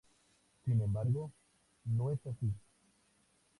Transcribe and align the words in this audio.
Sin 0.65 0.81
embargo, 0.81 1.31
no 1.85 2.09
es 2.09 2.19
así. 2.25 2.51